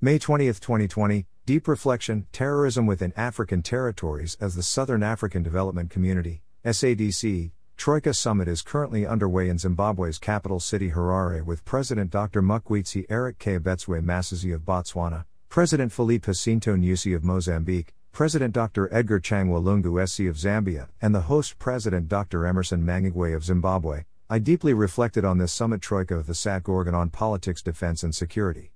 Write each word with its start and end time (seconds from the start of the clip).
May 0.00 0.16
20, 0.16 0.46
2020, 0.46 1.26
Deep 1.44 1.66
Reflection 1.66 2.28
Terrorism 2.30 2.86
within 2.86 3.12
African 3.16 3.62
Territories 3.62 4.36
as 4.40 4.54
the 4.54 4.62
Southern 4.62 5.02
African 5.02 5.42
Development 5.42 5.90
Community, 5.90 6.40
SADC, 6.64 7.50
Troika 7.76 8.14
Summit 8.14 8.46
is 8.46 8.62
currently 8.62 9.04
underway 9.04 9.48
in 9.48 9.58
Zimbabwe's 9.58 10.18
capital 10.18 10.60
city 10.60 10.92
Harare 10.92 11.44
with 11.44 11.64
President 11.64 12.12
Dr. 12.12 12.42
Mokgweetsi 12.42 13.06
Eric 13.10 13.40
Keabetswe 13.40 14.00
Masisi 14.00 14.54
of 14.54 14.60
Botswana, 14.60 15.24
President 15.48 15.90
Filipe 15.90 16.26
Jacinto 16.26 16.76
Nyusi 16.76 17.16
of 17.16 17.24
Mozambique, 17.24 17.92
President 18.12 18.54
Dr. 18.54 18.88
Edgar 18.94 19.18
Chagwa 19.18 19.60
Lungu 19.60 20.08
SC 20.08 20.30
of 20.30 20.36
Zambia, 20.36 20.86
and 21.02 21.12
the 21.12 21.22
host 21.22 21.58
President 21.58 22.06
Dr. 22.06 22.46
Emmerson 22.46 22.84
Mnangagwa 22.84 23.34
of 23.34 23.42
Zimbabwe. 23.42 24.04
I 24.30 24.38
deeply 24.38 24.74
reflected 24.74 25.24
on 25.24 25.38
this 25.38 25.52
summit 25.52 25.82
troika 25.82 26.14
of 26.14 26.28
the 26.28 26.34
SADC 26.34 26.68
organ 26.68 26.94
on 26.94 27.10
politics, 27.10 27.62
defense, 27.62 28.04
and 28.04 28.14
security. 28.14 28.70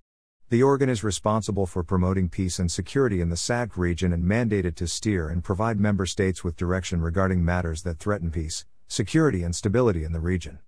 The 0.53 0.63
organ 0.63 0.91
is 0.91 1.03
responsible 1.03 1.65
for 1.65 1.83
promoting 1.83 2.29
peace 2.29 2.59
and 2.59 2.71
security 2.71 3.23
in 3.23 3.31
the 3.31 3.37
SADC 3.37 3.79
region 3.79 4.13
and 4.13 4.23
mandated 4.23 4.75
to 4.75 4.87
steer 4.87 5.31
and 5.31 5.43
provide 5.43 5.81
member 5.81 6.05
states 6.05 6.45
with 6.45 6.59
direction 6.59 7.01
regarding 7.01 7.43
matters 7.43 7.85
that 7.85 7.99
threaten 7.99 8.31
peace, 8.31 8.67
security, 8.87 9.43
and 9.43 9.57
stability 9.57 10.05
in 10.05 10.13
the 10.13 10.21
region. 10.21 10.59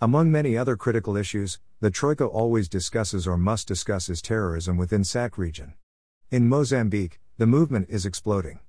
Among 0.00 0.32
many 0.32 0.56
other 0.56 0.74
critical 0.74 1.18
issues, 1.18 1.60
the 1.80 1.90
Troika 1.90 2.24
always 2.24 2.66
discusses 2.66 3.26
or 3.26 3.36
must 3.36 3.68
discuss 3.68 4.08
is 4.08 4.22
terrorism 4.22 4.78
within 4.78 5.02
SADC 5.02 5.36
region. 5.36 5.74
In 6.30 6.48
Mozambique, 6.48 7.20
the 7.36 7.46
movement 7.46 7.88
is 7.90 8.06
exploding. 8.06 8.60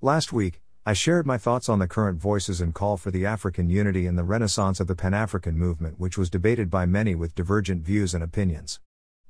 Last 0.00 0.32
week, 0.32 0.60
I 0.84 0.92
shared 0.92 1.24
my 1.24 1.38
thoughts 1.38 1.68
on 1.68 1.78
the 1.78 1.86
current 1.86 2.20
voices 2.20 2.60
and 2.60 2.74
call 2.74 2.96
for 2.96 3.12
the 3.12 3.26
African 3.26 3.70
unity 3.70 4.08
and 4.08 4.18
the 4.18 4.24
renaissance 4.24 4.80
of 4.80 4.88
the 4.88 4.96
Pan 4.96 5.14
African 5.14 5.56
movement, 5.56 6.00
which 6.00 6.18
was 6.18 6.30
debated 6.30 6.68
by 6.68 6.84
many 6.84 7.14
with 7.14 7.36
divergent 7.36 7.84
views 7.84 8.12
and 8.12 8.24
opinions. 8.24 8.80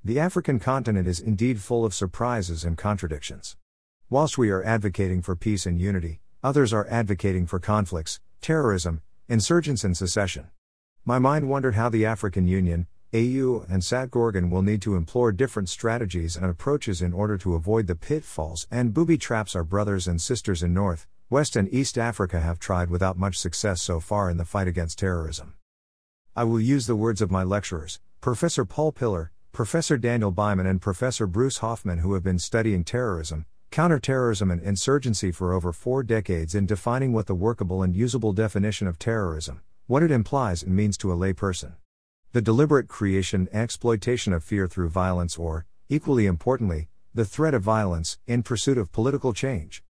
The 0.06 0.20
African 0.20 0.58
continent 0.58 1.08
is 1.08 1.18
indeed 1.18 1.62
full 1.62 1.82
of 1.82 1.94
surprises 1.94 2.62
and 2.62 2.76
contradictions. 2.76 3.56
Whilst 4.10 4.36
we 4.36 4.50
are 4.50 4.62
advocating 4.62 5.22
for 5.22 5.34
peace 5.34 5.64
and 5.64 5.80
unity, 5.80 6.20
others 6.42 6.74
are 6.74 6.86
advocating 6.91 7.46
for 7.46 7.58
conflicts, 7.58 8.20
terrorism, 8.42 9.00
insurgents, 9.30 9.83
and 9.83 9.96
secession. 9.96 10.50
My 11.06 11.19
mind 11.19 11.48
wondered 11.48 11.74
how 11.74 11.88
the 11.88 12.05
African 12.05 12.46
Union, 12.46 12.86
AU, 13.14 13.64
and 13.70 13.80
SADC 13.80 14.14
organ 14.14 14.50
will 14.50 14.61
need 14.61 14.83
to 14.83 14.94
employ 14.94 15.30
different 15.30 15.70
strategies 15.70 16.36
and 16.36 16.44
approaches 16.44 17.00
in 17.00 17.14
order 17.14 17.39
to 17.39 17.55
avoid 17.55 17.86
the 17.86 17.94
pitfalls 17.94 18.66
and 18.70 18.92
booby 18.92 19.16
traps 19.16 19.56
our 19.56 19.64
brothers 19.64 20.06
and 20.06 20.20
sisters 20.20 20.62
in 20.62 20.74
North, 20.74 21.06
West 21.30 21.56
and 21.56 21.72
East 21.72 21.96
Africa 21.96 22.41
have 22.41 22.58
tried 22.58 22.91
without 22.91 23.16
much 23.16 23.39
success 23.39 23.80
so 23.80 24.00
far 24.00 24.28
in 24.28 24.36
the 24.36 24.44
fight 24.44 24.68
against 24.68 24.98
terrorism. 24.98 25.55
I 26.36 26.44
will 26.44 26.61
use 26.61 26.86
the 26.86 26.94
words 26.94 27.22
of 27.22 27.30
my 27.30 27.42
lecturers, 27.42 28.00
Professor 28.20 28.66
Paul 28.66 28.92
Pillar, 28.92 29.30
Professor 29.55 29.97
Daniel 29.97 30.33
Byman, 30.33 30.69
and 30.69 30.83
Professor 30.83 31.28
Bruce 31.28 31.58
Hoffman, 31.58 31.98
who 31.98 32.14
have 32.14 32.24
been 32.24 32.41
studying 32.41 32.83
terrorism, 32.83 33.47
counterterrorism, 33.70 34.50
and 34.50 34.61
insurgency 34.61 35.30
for 35.30 35.52
over 35.52 35.72
four 35.72 36.02
decades 36.02 36.56
in 36.56 36.66
defining 36.66 37.12
what 37.12 37.27
the 37.27 37.36
workable 37.36 37.80
and 37.80 37.94
usable 37.94 38.33
definition 38.33 38.88
of 38.88 38.98
terrorism, 38.98 39.62
what 39.86 40.02
it 40.02 40.11
implies 40.11 40.64
and 40.64 40.74
means 40.74 40.96
to 40.96 41.12
a 41.12 41.16
layperson. 41.16 41.74
The 42.33 42.42
deliberate 42.42 42.88
creation 42.88 43.48
and 43.52 43.62
exploitation 43.62 44.33
of 44.33 44.42
fear 44.42 44.66
through 44.66 44.88
violence, 44.88 45.38
or, 45.38 45.66
equally 45.89 46.27
importantly, 46.27 46.89
the 47.14 47.24
threat 47.24 47.55
of 47.55 47.62
violence 47.62 48.18
in 48.27 48.42
pursuit 48.42 48.77
of 48.77 48.91
political 48.91 49.33
change. 49.33 49.84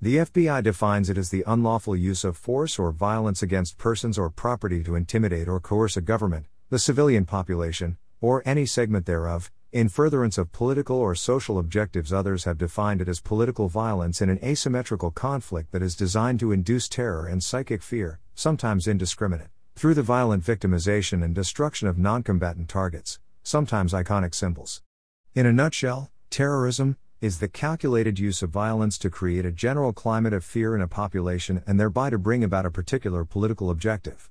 The 0.00 0.18
FBI 0.18 0.62
defines 0.62 1.10
it 1.10 1.18
as 1.18 1.30
the 1.30 1.42
unlawful 1.48 1.96
use 1.96 2.22
of 2.22 2.36
force 2.36 2.78
or 2.78 2.92
violence 2.92 3.42
against 3.42 3.76
persons 3.76 4.16
or 4.16 4.30
property 4.30 4.84
to 4.84 4.94
intimidate 4.94 5.48
or 5.48 5.58
coerce 5.58 5.96
a 5.96 6.00
government, 6.00 6.46
the 6.70 6.78
civilian 6.78 7.24
population, 7.24 7.98
or 8.24 8.42
any 8.46 8.64
segment 8.64 9.04
thereof, 9.04 9.52
in 9.70 9.86
furtherance 9.86 10.38
of 10.38 10.50
political 10.50 10.96
or 10.96 11.14
social 11.14 11.58
objectives. 11.58 12.10
Others 12.10 12.44
have 12.44 12.56
defined 12.56 13.02
it 13.02 13.08
as 13.08 13.20
political 13.20 13.68
violence 13.68 14.22
in 14.22 14.30
an 14.30 14.38
asymmetrical 14.42 15.10
conflict 15.10 15.72
that 15.72 15.82
is 15.82 15.94
designed 15.94 16.40
to 16.40 16.50
induce 16.50 16.88
terror 16.88 17.26
and 17.26 17.44
psychic 17.44 17.82
fear, 17.82 18.20
sometimes 18.34 18.88
indiscriminate, 18.88 19.50
through 19.76 19.92
the 19.92 20.02
violent 20.02 20.42
victimization 20.42 21.22
and 21.22 21.34
destruction 21.34 21.86
of 21.86 21.96
noncombatant 21.96 22.66
targets, 22.66 23.18
sometimes 23.42 23.92
iconic 23.92 24.34
symbols. 24.34 24.80
In 25.34 25.44
a 25.44 25.52
nutshell, 25.52 26.10
terrorism, 26.30 26.96
is 27.20 27.40
the 27.40 27.48
calculated 27.48 28.18
use 28.18 28.42
of 28.42 28.48
violence 28.48 28.96
to 28.96 29.10
create 29.10 29.44
a 29.44 29.52
general 29.52 29.92
climate 29.92 30.32
of 30.32 30.46
fear 30.46 30.74
in 30.74 30.80
a 30.80 30.88
population 30.88 31.62
and 31.66 31.78
thereby 31.78 32.08
to 32.08 32.16
bring 32.16 32.42
about 32.42 32.64
a 32.64 32.70
particular 32.70 33.26
political 33.26 33.68
objective. 33.68 34.30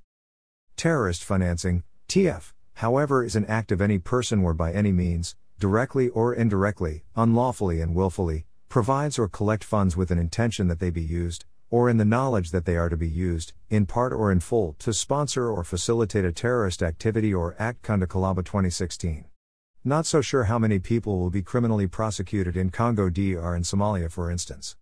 Terrorist 0.77 1.23
financing, 1.23 1.83
TF, 2.09 2.52
however, 2.75 3.23
is 3.23 3.35
an 3.35 3.45
act 3.45 3.71
of 3.71 3.81
any 3.81 3.99
person 3.99 4.43
or 4.43 4.53
by 4.53 4.71
any 4.71 4.91
means, 4.91 5.35
directly 5.59 6.09
or 6.09 6.33
indirectly, 6.33 7.03
unlawfully 7.15 7.81
and 7.81 7.95
willfully, 7.95 8.45
provides 8.69 9.19
or 9.19 9.27
collect 9.27 9.63
funds 9.63 9.95
with 9.95 10.11
an 10.11 10.17
intention 10.17 10.67
that 10.67 10.79
they 10.79 10.89
be 10.89 11.01
used, 11.01 11.45
or 11.69 11.89
in 11.89 11.97
the 11.97 12.05
knowledge 12.05 12.51
that 12.51 12.65
they 12.65 12.77
are 12.77 12.89
to 12.89 12.97
be 12.97 13.09
used, 13.09 13.53
in 13.69 13.85
part 13.85 14.13
or 14.13 14.31
in 14.31 14.39
full, 14.39 14.75
to 14.79 14.93
sponsor 14.93 15.49
or 15.49 15.63
facilitate 15.63 16.25
a 16.25 16.31
terrorist 16.31 16.83
activity 16.83 17.33
or 17.33 17.55
act. 17.57 17.81
Kunda 17.81 18.05
Kalaba 18.05 18.45
2016. 18.45 19.25
Not 19.83 20.05
so 20.05 20.21
sure 20.21 20.45
how 20.45 20.59
many 20.59 20.79
people 20.79 21.19
will 21.19 21.29
be 21.29 21.41
criminally 21.41 21.87
prosecuted 21.87 22.55
in 22.55 22.69
Congo 22.69 23.09
DR 23.09 23.55
and 23.55 23.65
Somalia, 23.65 24.11
for 24.11 24.31
instance. 24.31 24.75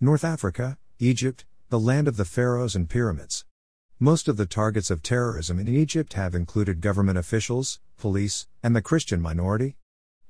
North 0.00 0.24
Africa, 0.24 0.76
Egypt, 0.98 1.44
the 1.70 1.80
land 1.80 2.06
of 2.08 2.16
the 2.16 2.24
pharaohs 2.24 2.74
and 2.74 2.88
pyramids. 2.88 3.44
Most 4.00 4.28
of 4.28 4.36
the 4.36 4.46
targets 4.46 4.92
of 4.92 5.02
terrorism 5.02 5.58
in 5.58 5.66
Egypt 5.66 6.12
have 6.12 6.32
included 6.32 6.80
government 6.80 7.18
officials, 7.18 7.80
police, 7.96 8.46
and 8.62 8.76
the 8.76 8.80
Christian 8.80 9.20
minority. 9.20 9.76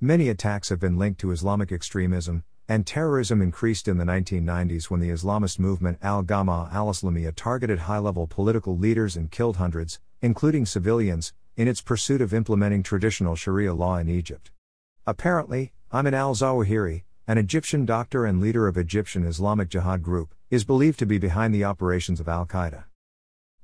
Many 0.01 0.31
attacks 0.31 0.71
have 0.71 0.81
been 0.81 0.97
linked 0.97 1.21
to 1.21 1.33
Islamic 1.33 1.71
extremism, 1.71 2.45
and 2.67 2.87
terrorism 2.87 3.43
increased 3.43 3.87
in 3.87 3.99
the 3.99 4.07
1990s 4.07 4.85
when 4.85 5.01
the 5.01 5.11
Islamist 5.11 5.59
movement 5.59 5.99
Al 6.01 6.23
Ghama 6.23 6.73
al 6.73 6.87
Islamiyah 6.87 7.35
targeted 7.37 7.81
high 7.81 7.99
level 7.99 8.27
political 8.27 8.75
leaders 8.75 9.17
and 9.17 9.31
killed 9.31 9.59
hundreds, 9.59 10.01
including 10.23 10.65
civilians, 10.65 11.35
in 11.55 11.69
its 11.69 11.83
pursuit 11.83 12.23
of 12.23 12.33
implementing 12.33 12.83
traditional 12.83 13.37
Sharia 13.37 13.75
law 13.75 13.99
in 13.99 14.09
Egypt. 14.09 14.51
Apparently, 15.07 15.75
Ayman 15.93 16.15
al 16.15 16.35
Zawahiri, 16.35 17.03
an 17.27 17.37
Egyptian 17.37 17.85
doctor 17.85 18.25
and 18.25 18.41
leader 18.41 18.67
of 18.67 18.79
Egyptian 18.79 19.27
Islamic 19.27 19.69
Jihad 19.69 20.03
group, 20.03 20.35
is 20.49 20.65
believed 20.65 20.99
to 21.01 21.05
be 21.05 21.19
behind 21.19 21.55
the 21.55 21.65
operations 21.65 22.19
of 22.19 22.29
Al 22.29 22.47
Qaeda. 22.47 22.85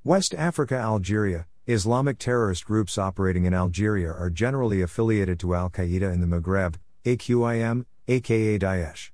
West 0.06 0.34
Africa 0.34 0.74
Algeria, 0.74 1.46
Islamic 1.66 2.18
terrorist 2.18 2.66
groups 2.66 2.98
operating 2.98 3.46
in 3.46 3.54
Algeria 3.54 4.12
are 4.12 4.28
generally 4.28 4.82
affiliated 4.82 5.40
to 5.40 5.54
Al 5.54 5.70
Qaeda 5.70 6.12
in 6.12 6.20
the 6.20 6.26
Maghreb, 6.26 6.74
AQIM, 7.06 7.86
aka 8.06 8.58
Daesh. 8.58 9.12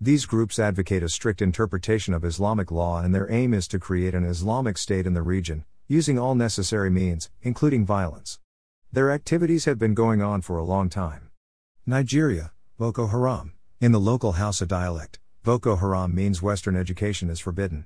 These 0.00 0.24
groups 0.24 0.58
advocate 0.58 1.02
a 1.02 1.10
strict 1.10 1.42
interpretation 1.42 2.14
of 2.14 2.24
Islamic 2.24 2.70
law 2.70 3.02
and 3.02 3.14
their 3.14 3.30
aim 3.30 3.52
is 3.52 3.68
to 3.68 3.78
create 3.78 4.14
an 4.14 4.24
Islamic 4.24 4.78
state 4.78 5.06
in 5.06 5.12
the 5.12 5.20
region, 5.20 5.66
using 5.88 6.18
all 6.18 6.34
necessary 6.34 6.88
means, 6.88 7.28
including 7.42 7.84
violence. 7.84 8.38
Their 8.90 9.10
activities 9.10 9.66
have 9.66 9.78
been 9.78 9.92
going 9.92 10.22
on 10.22 10.40
for 10.40 10.56
a 10.56 10.64
long 10.64 10.88
time. 10.88 11.28
Nigeria, 11.84 12.52
Boko 12.78 13.08
Haram. 13.08 13.52
In 13.78 13.92
the 13.92 14.00
local 14.00 14.32
Hausa 14.32 14.64
dialect, 14.64 15.18
Boko 15.42 15.76
Haram 15.76 16.14
means 16.14 16.40
Western 16.40 16.76
education 16.76 17.28
is 17.28 17.40
forbidden. 17.40 17.84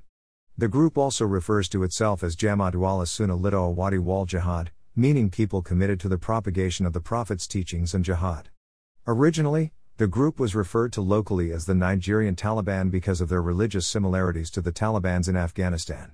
The 0.56 0.69
group 0.69 0.97
also 0.97 1.25
refers 1.25 1.69
to 1.70 1.82
itself 1.82 2.22
as 2.22 2.37
Jama'atu 2.37 2.87
al 2.87 3.04
Sunnah 3.06 3.34
Lido 3.34 3.75
Awadi 3.75 3.98
wal 3.98 4.25
Jihad, 4.25 4.70
meaning 4.94 5.28
people 5.28 5.62
committed 5.62 5.98
to 5.98 6.09
the 6.09 6.16
propagation 6.16 6.87
of 6.87 6.92
the 6.92 7.00
Prophet's 7.00 7.48
teachings 7.48 7.92
and 7.92 8.04
jihad. 8.04 8.50
Originally, 9.04 9.72
the 9.97 10.06
group 10.06 10.38
was 10.38 10.54
referred 10.54 10.92
to 10.92 11.00
locally 11.00 11.50
as 11.50 11.66
the 11.66 11.75
Nigerian 11.75 12.37
Taliban 12.37 12.88
because 12.88 13.20
of 13.20 13.28
their 13.28 13.42
religious 13.42 13.84
similarities 13.88 14.48
to 14.53 14.60
the 14.60 14.70
Talibans 14.70 15.26
in 15.26 15.34
Afghanistan. 15.34 16.12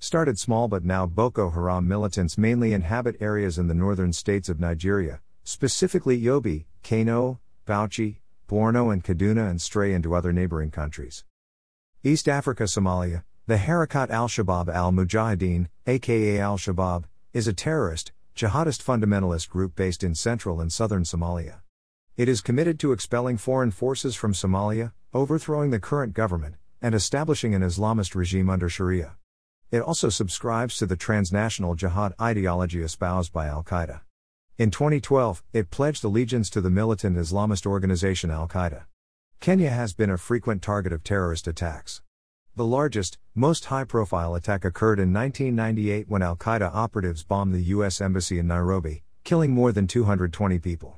Started 0.00 0.36
small 0.36 0.66
but 0.66 0.84
now 0.84 1.06
Boko 1.06 1.50
Haram 1.50 1.86
militants 1.86 2.36
mainly 2.36 2.72
inhabit 2.72 3.16
areas 3.20 3.56
in 3.56 3.68
the 3.68 3.74
northern 3.74 4.12
states 4.12 4.48
of 4.48 4.58
Nigeria, 4.58 5.20
specifically 5.44 6.20
Yobe, 6.20 6.64
Kano, 6.82 7.38
Bauchi, 7.68 8.16
Borno, 8.48 8.92
and 8.92 9.04
Kaduna, 9.04 9.48
and 9.48 9.62
stray 9.62 9.94
into 9.94 10.12
other 10.16 10.32
neighboring 10.32 10.72
countries. 10.72 11.24
East 12.02 12.28
Africa 12.28 12.64
Somalia, 12.64 13.22
the 13.48 13.58
Harakat 13.58 14.10
al 14.10 14.26
Shabaab 14.26 14.68
al 14.68 14.90
Mujahideen, 14.90 15.68
aka 15.86 16.40
al 16.40 16.58
Shabaab, 16.58 17.04
is 17.32 17.46
a 17.46 17.52
terrorist, 17.52 18.10
jihadist 18.34 18.82
fundamentalist 18.82 19.48
group 19.48 19.76
based 19.76 20.02
in 20.02 20.16
central 20.16 20.60
and 20.60 20.72
southern 20.72 21.04
Somalia. 21.04 21.60
It 22.16 22.28
is 22.28 22.40
committed 22.40 22.80
to 22.80 22.90
expelling 22.90 23.36
foreign 23.36 23.70
forces 23.70 24.16
from 24.16 24.32
Somalia, 24.32 24.90
overthrowing 25.14 25.70
the 25.70 25.78
current 25.78 26.12
government, 26.12 26.56
and 26.82 26.92
establishing 26.92 27.54
an 27.54 27.62
Islamist 27.62 28.16
regime 28.16 28.50
under 28.50 28.68
Sharia. 28.68 29.14
It 29.70 29.80
also 29.80 30.08
subscribes 30.08 30.76
to 30.78 30.86
the 30.86 30.96
transnational 30.96 31.76
jihad 31.76 32.14
ideology 32.20 32.82
espoused 32.82 33.32
by 33.32 33.46
Al 33.46 33.62
Qaeda. 33.62 34.00
In 34.58 34.72
2012, 34.72 35.44
it 35.52 35.70
pledged 35.70 36.02
allegiance 36.02 36.50
to 36.50 36.60
the 36.60 36.70
militant 36.70 37.16
Islamist 37.16 37.64
organization 37.64 38.32
Al 38.32 38.48
Qaeda. 38.48 38.86
Kenya 39.38 39.70
has 39.70 39.94
been 39.94 40.10
a 40.10 40.18
frequent 40.18 40.62
target 40.62 40.92
of 40.92 41.04
terrorist 41.04 41.46
attacks. 41.46 42.02
The 42.56 42.64
largest, 42.64 43.18
most 43.34 43.66
high 43.66 43.84
profile 43.84 44.34
attack 44.34 44.64
occurred 44.64 44.98
in 44.98 45.12
1998 45.12 46.08
when 46.08 46.22
Al 46.22 46.36
Qaeda 46.36 46.74
operatives 46.74 47.22
bombed 47.22 47.54
the 47.54 47.60
U.S. 47.64 48.00
Embassy 48.00 48.38
in 48.38 48.46
Nairobi, 48.46 49.02
killing 49.24 49.50
more 49.50 49.72
than 49.72 49.86
220 49.86 50.58
people. 50.60 50.96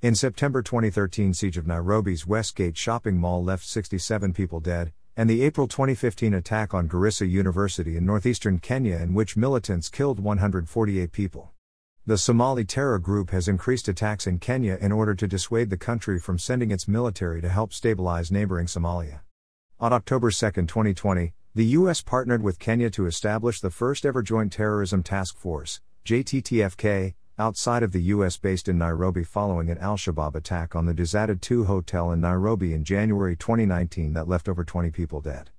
In 0.00 0.14
September 0.14 0.62
2013 0.62 1.34
siege 1.34 1.56
of 1.56 1.66
Nairobi's 1.66 2.24
Westgate 2.24 2.76
shopping 2.76 3.18
mall 3.18 3.42
left 3.42 3.66
67 3.66 4.32
people 4.32 4.60
dead, 4.60 4.92
and 5.16 5.28
the 5.28 5.42
April 5.42 5.66
2015 5.66 6.34
attack 6.34 6.72
on 6.72 6.88
Garissa 6.88 7.28
University 7.28 7.96
in 7.96 8.06
northeastern 8.06 8.60
Kenya 8.60 8.94
in 8.98 9.12
which 9.12 9.36
militants 9.36 9.88
killed 9.88 10.20
148 10.20 11.10
people. 11.10 11.50
The 12.06 12.16
Somali 12.16 12.64
terror 12.64 13.00
group 13.00 13.30
has 13.30 13.48
increased 13.48 13.88
attacks 13.88 14.28
in 14.28 14.38
Kenya 14.38 14.78
in 14.80 14.92
order 14.92 15.16
to 15.16 15.26
dissuade 15.26 15.70
the 15.70 15.76
country 15.76 16.20
from 16.20 16.38
sending 16.38 16.70
its 16.70 16.86
military 16.86 17.42
to 17.42 17.48
help 17.48 17.72
stabilize 17.72 18.30
neighboring 18.30 18.66
Somalia. 18.66 19.22
On 19.82 19.92
October 19.92 20.30
2, 20.30 20.52
2020, 20.52 21.32
the 21.56 21.64
U.S. 21.80 22.02
partnered 22.02 22.40
with 22.40 22.60
Kenya 22.60 22.88
to 22.90 23.06
establish 23.06 23.60
the 23.60 23.68
first 23.68 24.06
ever 24.06 24.22
Joint 24.22 24.52
Terrorism 24.52 25.02
Task 25.02 25.36
Force, 25.36 25.80
JTTFK, 26.06 27.14
outside 27.36 27.82
of 27.82 27.90
the 27.90 28.02
U.S. 28.14 28.36
based 28.36 28.68
in 28.68 28.78
Nairobi 28.78 29.24
following 29.24 29.70
an 29.70 29.78
Al 29.78 29.96
Shabaab 29.96 30.36
attack 30.36 30.76
on 30.76 30.86
the 30.86 30.94
DusitD2 30.94 31.66
hotel 31.66 32.12
in 32.12 32.20
Nairobi 32.20 32.74
in 32.74 32.84
January 32.84 33.34
2019 33.34 34.12
that 34.12 34.28
left 34.28 34.48
over 34.48 34.62
20 34.62 34.92
people 34.92 35.20
dead. 35.20 35.50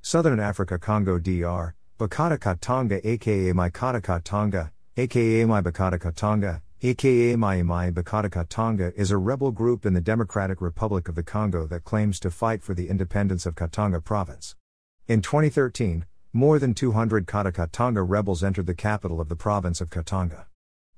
Southern 0.00 0.38
Africa 0.38 0.78
Congo 0.78 1.18
DR, 1.18 1.74
Bakata 1.98 2.38
Katanga 2.38 3.00
aka 3.04 3.52
Maikata 3.52 4.00
Katanga, 4.00 4.70
aka 4.96 5.44
My 5.44 5.60
Bakata 5.60 5.98
Katanga, 5.98 6.60
aka 6.82 7.36
Mai 7.36 7.62
Mai 7.62 7.90
Bakata 7.90 8.30
Katanga 8.30 8.90
is 8.96 9.10
a 9.10 9.18
rebel 9.18 9.50
group 9.50 9.84
in 9.84 9.92
the 9.92 10.00
Democratic 10.00 10.62
Republic 10.62 11.08
of 11.08 11.14
the 11.14 11.22
Congo 11.22 11.66
that 11.66 11.84
claims 11.84 12.18
to 12.18 12.30
fight 12.30 12.62
for 12.62 12.72
the 12.72 12.88
independence 12.88 13.44
of 13.44 13.54
Katanga 13.54 14.02
province. 14.02 14.56
In 15.06 15.20
2013, 15.20 16.06
more 16.32 16.58
than 16.58 16.72
200 16.72 17.26
Kata 17.26 17.52
Katanga 17.52 18.02
rebels 18.02 18.42
entered 18.42 18.66
the 18.66 18.74
capital 18.74 19.20
of 19.20 19.28
the 19.28 19.36
province 19.36 19.82
of 19.82 19.90
Katanga. 19.90 20.46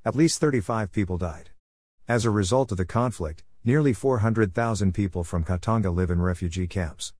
At 0.04 0.14
least 0.14 0.40
35 0.40 0.92
people 0.92 1.18
died. 1.18 1.50
As 2.06 2.24
a 2.24 2.30
result 2.30 2.70
of 2.70 2.78
the 2.78 2.84
conflict, 2.84 3.42
nearly 3.64 3.92
400,000 3.92 4.94
people 4.94 5.24
from 5.24 5.42
Katanga 5.42 5.92
live 5.92 6.12
in 6.12 6.22
refugee 6.22 6.68
camps. 6.68 7.12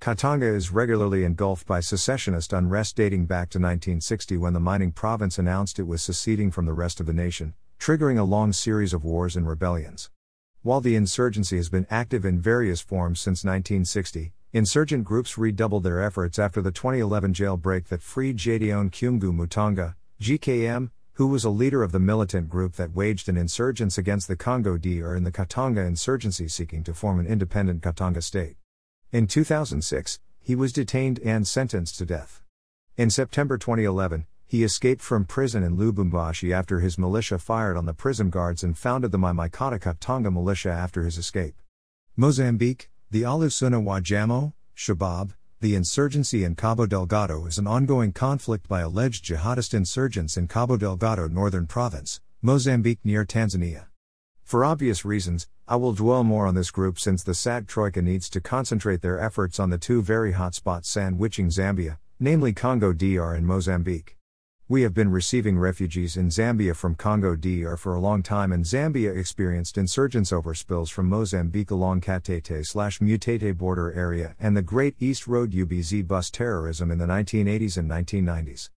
Katanga 0.00 0.54
is 0.54 0.72
regularly 0.72 1.22
engulfed 1.24 1.66
by 1.66 1.80
secessionist 1.80 2.54
unrest 2.54 2.96
dating 2.96 3.26
back 3.26 3.50
to 3.50 3.58
1960 3.58 4.38
when 4.38 4.54
the 4.54 4.60
mining 4.60 4.92
province 4.92 5.38
announced 5.38 5.78
it 5.78 5.86
was 5.86 6.02
seceding 6.02 6.50
from 6.50 6.64
the 6.64 6.72
rest 6.72 6.98
of 6.98 7.04
the 7.04 7.12
nation, 7.12 7.52
triggering 7.78 8.18
a 8.18 8.24
long 8.24 8.52
series 8.52 8.92
of 8.92 9.04
wars 9.04 9.36
and 9.36 9.48
rebellions. 9.48 10.10
While 10.62 10.80
the 10.80 10.96
insurgency 10.96 11.56
has 11.56 11.68
been 11.68 11.86
active 11.90 12.24
in 12.24 12.40
various 12.40 12.80
forms 12.80 13.20
since 13.20 13.44
1960, 13.44 14.32
insurgent 14.52 15.04
groups 15.04 15.38
redoubled 15.38 15.84
their 15.84 16.02
efforts 16.02 16.38
after 16.38 16.60
the 16.60 16.72
2011 16.72 17.34
jailbreak 17.34 17.86
that 17.86 18.02
freed 18.02 18.38
Gedeon 18.38 18.90
Kyungu 18.90 19.32
Mutanga, 19.32 19.94
GKM, 20.20 20.90
who 21.12 21.28
was 21.28 21.44
a 21.44 21.50
leader 21.50 21.82
of 21.82 21.92
the 21.92 21.98
militant 21.98 22.48
group 22.48 22.74
that 22.74 22.94
waged 22.94 23.28
an 23.28 23.36
insurgence 23.36 23.96
against 23.96 24.28
the 24.28 24.36
Congo 24.36 24.76
DR 24.76 25.16
in 25.16 25.24
the 25.24 25.32
Katanga 25.32 25.86
insurgency 25.86 26.48
seeking 26.48 26.82
to 26.84 26.92
form 26.92 27.18
an 27.18 27.26
independent 27.26 27.82
Katanga 27.82 28.22
state. 28.22 28.56
In 29.12 29.26
2006, 29.26 30.18
he 30.40 30.54
was 30.54 30.72
detained 30.72 31.18
and 31.20 31.46
sentenced 31.46 31.96
to 31.98 32.04
death. 32.04 32.42
In 32.96 33.08
September 33.10 33.56
2011, 33.56 34.26
he 34.46 34.62
escaped 34.62 35.02
from 35.02 35.24
prison 35.24 35.62
in 35.62 35.76
Lubumbashi 35.76 36.52
after 36.52 36.80
his 36.80 36.98
militia 36.98 37.38
fired 37.38 37.76
on 37.76 37.86
the 37.86 37.94
prison 37.94 38.30
guards 38.30 38.62
and 38.62 38.78
founded 38.78 39.10
the 39.10 39.18
Maimai 39.18 39.50
Katanga 39.50 40.32
militia 40.32 40.70
after 40.70 41.02
his 41.02 41.18
escape. 41.18 41.54
Mozambique, 42.16 42.90
the 43.10 43.22
Alusuna 43.22 43.82
Wajamo, 43.82 44.52
Shabab, 44.76 45.32
the 45.60 45.74
insurgency 45.74 46.44
in 46.44 46.54
Cabo 46.54 46.86
Delgado 46.86 47.46
is 47.46 47.58
an 47.58 47.66
ongoing 47.66 48.12
conflict 48.12 48.68
by 48.68 48.82
alleged 48.82 49.24
jihadist 49.24 49.74
insurgents 49.74 50.36
in 50.36 50.46
Cabo 50.46 50.76
Delgado 50.76 51.28
Northern 51.28 51.66
Province, 51.66 52.20
Mozambique 52.42 53.00
near 53.02 53.24
Tanzania. 53.24 53.86
For 54.44 54.64
obvious 54.64 55.04
reasons, 55.04 55.48
I 55.66 55.76
will 55.76 55.92
dwell 55.92 56.22
more 56.22 56.46
on 56.46 56.54
this 56.54 56.70
group 56.70 57.00
since 57.00 57.24
the 57.24 57.32
SADC 57.32 57.66
Troika 57.66 58.00
needs 58.00 58.30
to 58.30 58.40
concentrate 58.40 59.02
their 59.02 59.18
efforts 59.18 59.58
on 59.58 59.70
the 59.70 59.78
two 59.78 60.02
very 60.02 60.32
hot 60.32 60.54
spots 60.54 60.88
sandwiching 60.88 61.48
Zambia, 61.48 61.98
namely 62.20 62.52
Congo 62.52 62.92
DR 62.92 63.34
and 63.34 63.46
Mozambique. 63.46 64.15
We 64.68 64.82
have 64.82 64.94
been 64.94 65.12
receiving 65.12 65.60
refugees 65.60 66.16
in 66.16 66.28
Zambia 66.28 66.74
from 66.74 66.96
Congo 66.96 67.36
DR 67.36 67.76
for 67.76 67.94
a 67.94 68.00
long 68.00 68.24
time, 68.24 68.50
and 68.50 68.64
Zambia 68.64 69.16
experienced 69.16 69.78
insurgents 69.78 70.32
over 70.32 70.54
spills 70.54 70.90
from 70.90 71.08
Mozambique 71.08 71.70
along 71.70 72.00
Katete 72.00 72.66
slash 72.66 72.98
Mutete 72.98 73.56
border 73.56 73.92
area 73.92 74.34
and 74.40 74.56
the 74.56 74.62
Great 74.62 74.96
East 74.98 75.28
Road 75.28 75.52
UBZ 75.52 76.08
bus 76.08 76.30
terrorism 76.30 76.90
in 76.90 76.98
the 76.98 77.06
1980s 77.06 77.76
and 77.76 77.88
1990s. 77.88 78.70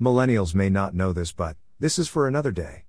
Millennials 0.00 0.54
may 0.54 0.70
not 0.70 0.94
know 0.94 1.12
this, 1.12 1.32
but 1.32 1.56
this 1.80 1.98
is 1.98 2.06
for 2.06 2.28
another 2.28 2.52
day. 2.52 2.84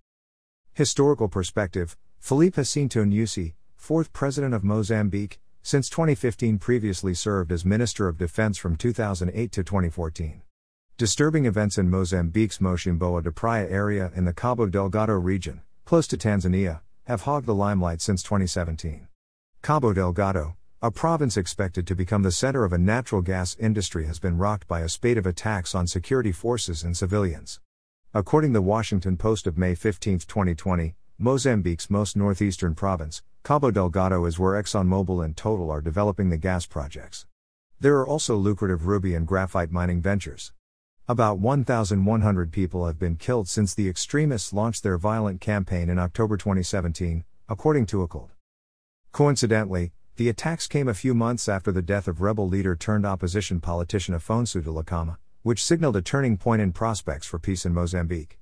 Historical 0.76 1.28
perspective 1.28 1.98
Filipe 2.20 2.54
Jacinto 2.54 3.04
Nyusi, 3.04 3.56
fourth 3.76 4.14
president 4.14 4.54
of 4.54 4.64
Mozambique, 4.64 5.40
since 5.64 5.90
2015 5.90 6.60
previously 6.60 7.16
served 7.16 7.52
as 7.52 7.66
Minister 7.66 8.08
of 8.08 8.20
Defense 8.20 8.60
from 8.60 8.76
2008 8.76 9.52
to 9.52 9.64
2014. 9.64 10.43
Disturbing 10.96 11.48
events 11.48 11.80
in 11.80 11.90
Mozambique's 11.90 12.60
Mocimboa 12.60 13.24
de 13.24 13.32
Praia 13.32 13.68
area 13.68 14.12
in 14.16 14.26
the 14.26 14.34
Cabo 14.34 14.68
Delgado 14.68 15.14
region, 15.14 15.64
close 15.86 16.06
to 16.06 16.18
Tanzania, 16.18 16.82
have 17.06 17.24
hogged 17.24 17.48
the 17.48 17.56
limelight 17.56 18.00
since 18.00 18.22
2017. 18.22 19.08
Cabo 19.64 19.92
Delgado, 19.92 20.56
a 20.84 20.92
province 20.92 21.36
expected 21.36 21.88
to 21.88 21.96
become 21.96 22.22
the 22.22 22.32
center 22.32 22.64
of 22.64 22.74
a 22.74 22.78
natural 22.78 23.24
gas 23.24 23.58
industry, 23.60 24.06
has 24.06 24.20
been 24.20 24.38
rocked 24.38 24.68
by 24.68 24.82
a 24.82 24.88
spate 24.88 25.18
of 25.18 25.26
attacks 25.26 25.74
on 25.74 25.88
security 25.88 26.32
forces 26.32 26.84
and 26.84 26.96
civilians. 26.96 27.60
According 28.14 28.52
to 28.52 28.60
the 28.60 28.62
Washington 28.62 29.18
Post 29.18 29.48
of 29.48 29.58
May 29.58 29.74
15, 29.74 30.20
2020, 30.20 30.94
Mozambique's 31.18 31.90
most 31.90 32.16
northeastern 32.16 32.76
province, 32.76 33.24
Cabo 33.44 33.72
Delgado 33.72 34.26
is 34.26 34.38
where 34.38 34.62
ExxonMobil 34.62 35.26
and 35.26 35.36
Total 35.36 35.72
are 35.72 35.82
developing 35.82 36.30
the 36.30 36.38
gas 36.38 36.68
projects. 36.68 37.26
There 37.80 37.98
are 37.98 38.08
also 38.08 38.36
lucrative 38.36 38.86
ruby 38.86 39.16
and 39.16 39.26
graphite 39.26 39.72
mining 39.72 40.00
ventures. 40.00 40.54
About 41.06 41.38
1,100 41.38 42.54
people 42.54 42.86
have 42.86 42.98
been 42.98 43.18
killed 43.18 43.50
since 43.50 43.74
the 43.74 43.90
extremists 43.90 44.54
launched 44.54 44.84
their 44.84 44.98
violent 44.98 45.42
campaign 45.42 45.90
in 45.90 46.00
October 46.00 46.38
2017, 46.38 47.26
according 47.50 47.86
to 47.88 48.04
ACLED. 48.04 48.30
Coincidentally, 49.12 49.92
the 50.16 50.30
attacks 50.30 50.66
came 50.66 50.88
a 50.88 50.94
few 50.94 51.14
months 51.14 51.50
after 51.50 51.74
the 51.74 51.82
death 51.82 52.08
of 52.08 52.22
rebel 52.22 52.48
leader 52.48 52.74
turned 52.74 53.06
opposition 53.06 53.60
politician 53.60 54.16
Afonso 54.16 54.62
Dhlakama, 54.62 55.18
which 55.42 55.62
signaled 55.62 55.98
a 55.98 56.02
turning 56.02 56.38
point 56.38 56.62
in 56.62 56.72
prospects 56.72 57.28
for 57.28 57.38
peace 57.38 57.66
in 57.66 57.74
Mozambique. 57.74 58.40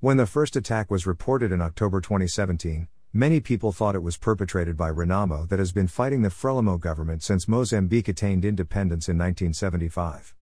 When 0.00 0.18
the 0.18 0.26
first 0.26 0.54
attack 0.54 0.90
was 0.90 1.06
reported 1.06 1.50
in 1.50 1.62
October 1.62 2.02
2017, 2.02 2.88
many 3.14 3.40
people 3.40 3.72
thought 3.72 3.94
it 3.94 4.02
was 4.02 4.18
perpetrated 4.18 4.76
by 4.76 4.90
Renamo 4.90 5.48
that 5.48 5.58
has 5.58 5.72
been 5.72 5.88
fighting 5.88 6.20
the 6.20 6.28
Frelimo 6.28 6.78
government 6.78 7.22
since 7.22 7.48
Mozambique 7.48 8.08
attained 8.08 8.44
independence 8.44 9.08
in 9.08 9.16
1975. 9.16 10.34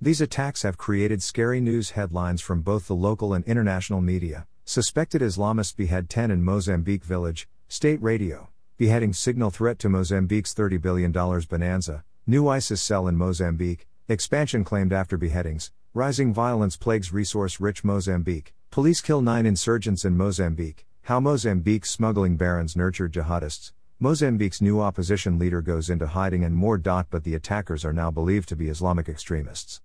These 0.00 0.20
attacks 0.20 0.62
have 0.62 0.76
created 0.76 1.22
scary 1.22 1.60
news 1.60 1.90
headlines 1.90 2.40
from 2.40 2.62
both 2.62 2.86
the 2.86 2.94
local 2.94 3.32
and 3.32 3.44
international 3.44 4.00
media. 4.00 4.46
Suspected 4.64 5.22
Islamists 5.22 5.76
behead 5.76 6.08
10 6.08 6.30
in 6.30 6.44
Mozambique 6.44 7.04
village, 7.04 7.48
state 7.68 8.02
radio, 8.02 8.48
beheading 8.76 9.12
signal 9.12 9.50
threat 9.50 9.78
to 9.78 9.88
Mozambique's 9.88 10.54
$30 10.54 10.80
billion 10.80 11.12
bonanza, 11.12 12.04
new 12.26 12.48
ISIS 12.48 12.82
cell 12.82 13.08
in 13.08 13.16
Mozambique, 13.16 13.86
expansion 14.08 14.64
claimed 14.64 14.92
after 14.92 15.16
beheadings, 15.16 15.72
rising 15.94 16.32
violence 16.34 16.76
plagues 16.76 17.12
resource 17.12 17.60
rich 17.60 17.84
Mozambique, 17.84 18.54
Police 18.74 19.00
kill 19.02 19.22
nine 19.22 19.46
insurgents 19.46 20.04
in 20.04 20.16
Mozambique. 20.16 20.84
How 21.02 21.20
Mozambique's 21.20 21.92
smuggling 21.92 22.36
barons 22.36 22.74
nurtured 22.74 23.12
jihadists. 23.12 23.70
Mozambique's 24.00 24.60
new 24.60 24.80
opposition 24.80 25.38
leader 25.38 25.62
goes 25.62 25.88
into 25.88 26.08
hiding 26.08 26.42
and 26.42 26.56
more. 26.56 26.76
But 26.76 27.22
the 27.22 27.36
attackers 27.36 27.84
are 27.84 27.92
now 27.92 28.10
believed 28.10 28.48
to 28.48 28.56
be 28.56 28.66
Islamic 28.66 29.08
extremists. 29.08 29.80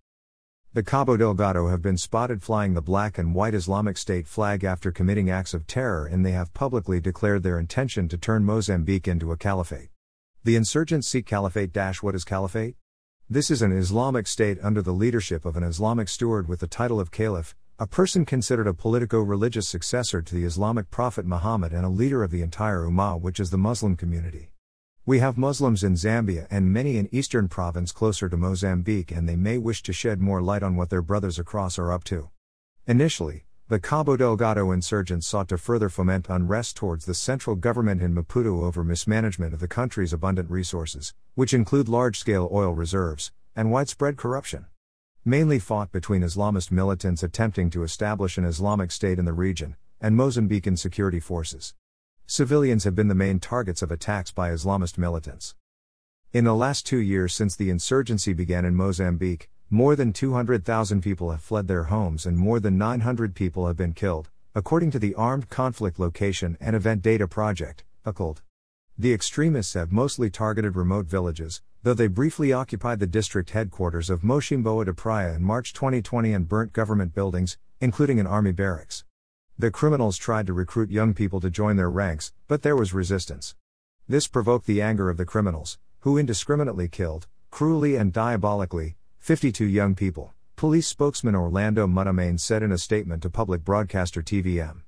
The 0.72 0.84
Cabo 0.84 1.18
Delgado 1.18 1.70
have 1.70 1.82
been 1.82 1.98
spotted 1.98 2.44
flying 2.44 2.76
the 2.76 2.82
black 2.84 3.18
and 3.18 3.34
white 3.34 3.56
Islamic 3.56 3.98
State 3.98 4.28
flag 4.28 4.64
after 4.64 4.92
committing 4.92 5.28
acts 5.28 5.56
of 5.56 5.66
terror, 5.66 6.06
and 6.06 6.24
they 6.24 6.34
have 6.34 6.54
publicly 6.54 7.02
declared 7.02 7.42
their 7.42 7.58
intention 7.58 8.08
to 8.08 8.20
turn 8.20 8.44
Mozambique 8.44 9.08
into 9.08 9.32
a 9.32 9.36
caliphate. 9.36 9.90
The 10.44 10.56
insurgents 10.56 11.08
seek 11.08 11.26
caliphate. 11.26 11.76
What 12.04 12.14
is 12.14 12.24
caliphate? 12.24 12.76
This 13.28 13.50
is 13.50 13.64
an 13.64 13.72
Islamic 13.72 14.28
state 14.28 14.60
under 14.62 14.84
the 14.84 14.94
leadership 14.94 15.44
of 15.44 15.58
an 15.58 15.64
Islamic 15.64 16.08
steward 16.08 16.48
with 16.48 16.60
the 16.60 16.68
title 16.68 17.00
of 17.00 17.10
caliph, 17.10 17.56
a 17.80 17.88
person 17.88 18.24
considered 18.24 18.68
a 18.68 18.74
politico 18.76 19.22
religious 19.22 19.68
successor 19.68 20.22
to 20.22 20.36
the 20.36 20.46
Islamic 20.46 20.92
prophet 20.92 21.26
Muhammad 21.26 21.74
and 21.74 21.84
a 21.84 21.90
leader 21.90 22.22
of 22.22 22.30
the 22.30 22.44
entire 22.44 22.86
Ummah, 22.86 23.20
which 23.20 23.40
is 23.40 23.50
the 23.50 23.58
Muslim 23.58 23.96
community. 23.96 24.52
We 25.10 25.18
have 25.18 25.40
Muslims 25.40 25.84
in 25.84 25.96
Zambia 25.96 26.46
and 26.52 26.72
many 26.72 26.98
in 26.98 27.10
eastern 27.12 27.48
province 27.48 27.92
closer 27.92 28.30
to 28.30 28.38
Mozambique, 28.38 29.10
and 29.10 29.28
they 29.28 29.36
may 29.36 29.58
wish 29.58 29.82
to 29.82 29.92
shed 29.92 30.22
more 30.22 30.40
light 30.40 30.62
on 30.62 30.76
what 30.76 30.92
their 30.92 31.02
brothers 31.02 31.40
across 31.40 31.80
are 31.80 31.92
up 31.92 32.04
to. 32.04 32.30
Initially, 32.86 33.46
the 33.70 33.80
Cabo 33.80 34.18
Delgado 34.18 34.70
insurgents 34.70 35.26
sought 35.26 35.48
to 35.48 35.58
further 35.58 35.90
foment 35.90 36.28
unrest 36.30 36.78
towards 36.78 37.08
the 37.08 37.16
central 37.16 37.56
government 37.56 38.04
in 38.04 38.14
Maputo 38.14 38.62
over 38.62 38.84
mismanagement 38.84 39.52
of 39.52 39.60
the 39.60 39.68
country's 39.68 40.14
abundant 40.14 40.52
resources, 40.52 41.16
which 41.34 41.56
include 41.56 41.90
large 41.90 42.20
scale 42.20 42.48
oil 42.52 42.76
reserves, 42.76 43.32
and 43.56 43.72
widespread 43.72 44.16
corruption 44.16 44.68
mainly 45.26 45.58
fought 45.58 45.92
between 45.92 46.22
Islamist 46.22 46.70
militants 46.70 47.24
attempting 47.24 47.72
to 47.72 47.82
establish 47.82 48.38
an 48.38 48.46
Islamic 48.46 48.92
State 48.92 49.18
in 49.18 49.26
the 49.26 49.34
region, 49.34 49.76
and 50.00 50.16
Mozambican 50.16 50.78
security 50.78 51.20
forces. 51.20 51.74
Civilians 52.32 52.84
have 52.84 52.94
been 52.94 53.08
the 53.08 53.16
main 53.16 53.40
targets 53.40 53.82
of 53.82 53.92
attacks 53.92 54.32
by 54.32 54.52
Islamist 54.52 55.00
militants. 55.00 55.56
In 56.32 56.44
the 56.44 56.54
last 56.54 56.86
two 56.86 57.00
years 57.00 57.34
since 57.34 57.56
the 57.56 57.72
insurgency 57.72 58.34
began 58.34 58.66
in 58.66 58.76
Mozambique, 58.76 59.50
more 59.72 59.96
than 59.96 60.14
200,000 60.14 61.02
people 61.02 61.32
have 61.32 61.42
fled 61.42 61.68
their 61.68 61.86
homes 61.86 62.28
and 62.28 62.38
more 62.38 62.60
than 62.60 62.78
900 62.78 63.34
people 63.34 63.66
have 63.66 63.76
been 63.76 63.94
killed, 63.94 64.30
according 64.54 64.92
to 64.92 65.00
the 65.00 65.16
Armed 65.16 65.50
Conflict 65.50 65.98
Location 65.98 66.56
and 66.62 66.76
Event 66.76 67.02
Data 67.02 67.28
Project, 67.28 67.84
ACLED. 68.06 68.44
The 68.96 69.12
extremists 69.12 69.74
have 69.74 69.92
mostly 69.92 70.30
targeted 70.30 70.76
remote 70.76 71.08
villages, 71.08 71.64
though 71.82 71.96
they 71.96 72.06
briefly 72.06 72.54
occupied 72.54 73.00
the 73.00 73.08
district 73.08 73.50
headquarters 73.50 74.12
of 74.12 74.22
Mocimboa 74.22 74.86
de 74.86 74.94
Praia 74.94 75.34
in 75.34 75.42
March 75.42 75.74
2020 75.74 76.32
and 76.34 76.48
burnt 76.48 76.74
government 76.74 77.16
buildings, 77.16 77.58
including 77.82 78.20
an 78.20 78.28
army 78.28 78.52
barracks. 78.52 79.04
The 79.60 79.72
criminals 79.72 80.16
tried 80.16 80.48
to 80.48 80.54
recruit 80.54 80.90
young 80.90 81.14
people 81.14 81.42
to 81.42 81.50
join 81.50 81.76
their 81.76 81.90
ranks, 81.90 82.32
but 82.48 82.62
there 82.62 82.78
was 82.78 82.94
resistance. 82.94 83.56
This 84.08 84.26
provoked 84.26 84.66
the 84.66 84.82
anger 84.82 85.10
of 85.10 85.18
the 85.18 85.26
criminals, 85.26 85.78
who 86.00 86.18
indiscriminately 86.18 86.88
killed, 86.88 87.28
cruelly 87.52 87.98
and 87.98 88.14
diabolically, 88.14 88.96
52 89.20 89.66
young 89.66 89.96
people, 89.96 90.34
police 90.56 90.88
spokesman 90.88 91.36
Orlando 91.36 91.88
Mudumane 91.88 92.38
said 92.38 92.64
in 92.64 92.72
a 92.72 92.78
statement 92.78 93.22
to 93.24 93.30
public 93.30 93.66
broadcaster 93.66 94.22
TVM. 94.22 94.84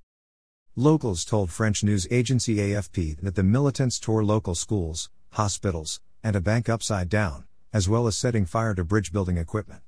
Locals 0.77 1.25
told 1.25 1.51
French 1.51 1.83
news 1.83 2.07
agency 2.09 2.55
AFP 2.55 3.19
that 3.19 3.35
the 3.35 3.43
militants 3.43 3.99
tore 3.99 4.23
local 4.23 4.55
schools, 4.55 5.09
hospitals, 5.31 5.99
and 6.23 6.33
a 6.33 6.39
bank 6.39 6.69
upside 6.69 7.09
down, 7.09 7.43
as 7.73 7.89
well 7.89 8.07
as 8.07 8.17
setting 8.17 8.45
fire 8.45 8.73
to 8.73 8.85
bridge 8.85 9.11
building 9.11 9.35
equipment. 9.35 9.81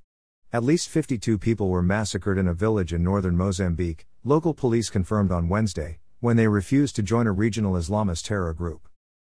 At 0.51 0.61
least 0.61 0.89
52 0.89 1.37
people 1.37 1.69
were 1.69 1.81
massacred 1.81 2.37
in 2.37 2.49
a 2.49 2.53
village 2.53 2.91
in 2.91 3.01
northern 3.01 3.37
Mozambique, 3.37 4.07
local 4.25 4.53
police 4.53 4.89
confirmed 4.89 5.31
on 5.31 5.49
Wednesday, 5.49 5.99
when 6.21 6.37
they 6.37 6.47
refused 6.47 6.95
to 6.95 7.03
join 7.03 7.27
a 7.27 7.31
regional 7.33 7.73
Islamist 7.73 8.23
terror 8.23 8.53
group. 8.53 8.87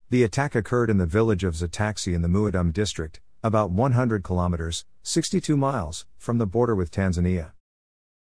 The 0.09 0.23
attack 0.23 0.55
occurred 0.55 0.89
in 0.89 0.97
the 0.97 1.05
village 1.05 1.43
of 1.43 1.53
Xitaxi 1.53 2.15
in 2.15 2.23
the 2.23 2.27
Muidumbe 2.27 2.73
district, 2.73 3.21
about 3.43 3.69
100 3.69 4.23
kilometers, 4.23 4.85
62 5.03 5.55
miles, 5.55 6.07
from 6.17 6.39
the 6.39 6.47
border 6.47 6.73
with 6.73 6.89
Tanzania. 6.89 7.51